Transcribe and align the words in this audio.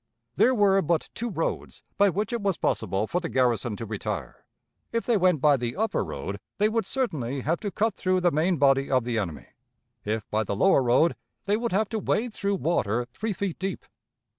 There 0.35 0.55
were 0.55 0.81
but 0.81 1.09
two 1.13 1.29
roads 1.29 1.83
by 1.95 2.09
which 2.09 2.33
it 2.33 2.41
was 2.41 2.57
possible 2.57 3.05
for 3.05 3.19
the 3.19 3.29
garrison 3.29 3.75
to 3.75 3.85
retire. 3.85 4.47
If 4.91 5.05
they 5.05 5.15
went 5.15 5.41
by 5.41 5.57
the 5.57 5.75
upper 5.75 6.03
road, 6.03 6.39
they 6.57 6.69
would 6.69 6.87
certainly 6.87 7.41
have 7.41 7.59
to 7.59 7.69
cut 7.69 7.93
through 7.97 8.21
the 8.21 8.31
main 8.31 8.57
body 8.57 8.89
of 8.89 9.03
the 9.03 9.19
enemy; 9.19 9.49
if 10.03 10.27
by 10.31 10.43
the 10.43 10.55
lower 10.55 10.81
road, 10.81 11.15
they 11.45 11.55
would 11.55 11.71
have 11.71 11.87
to 11.89 11.99
wade 11.99 12.33
through 12.33 12.55
water 12.55 13.05
three 13.13 13.31
feet 13.31 13.59
deep. 13.59 13.85